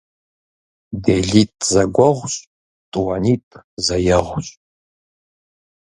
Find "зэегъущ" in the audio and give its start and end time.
3.85-4.47